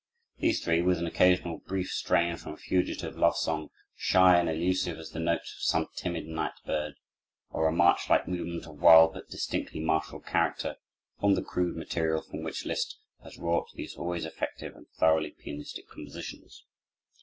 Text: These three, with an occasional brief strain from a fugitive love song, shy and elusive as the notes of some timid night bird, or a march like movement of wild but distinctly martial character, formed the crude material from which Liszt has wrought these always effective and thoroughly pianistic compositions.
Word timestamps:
These 0.39 0.63
three, 0.65 0.81
with 0.81 0.97
an 0.97 1.05
occasional 1.05 1.59
brief 1.59 1.91
strain 1.91 2.35
from 2.35 2.53
a 2.53 2.57
fugitive 2.57 3.15
love 3.19 3.37
song, 3.37 3.69
shy 3.95 4.39
and 4.39 4.49
elusive 4.49 4.97
as 4.97 5.11
the 5.11 5.19
notes 5.19 5.53
of 5.55 5.61
some 5.61 5.89
timid 5.95 6.25
night 6.25 6.55
bird, 6.65 6.93
or 7.51 7.67
a 7.67 7.71
march 7.71 8.09
like 8.09 8.27
movement 8.27 8.65
of 8.65 8.81
wild 8.81 9.13
but 9.13 9.29
distinctly 9.29 9.79
martial 9.79 10.19
character, 10.19 10.77
formed 11.19 11.37
the 11.37 11.43
crude 11.43 11.77
material 11.77 12.23
from 12.23 12.41
which 12.41 12.65
Liszt 12.65 12.97
has 13.23 13.37
wrought 13.37 13.67
these 13.75 13.95
always 13.95 14.25
effective 14.25 14.75
and 14.75 14.87
thoroughly 14.99 15.35
pianistic 15.37 15.87
compositions. 15.87 16.65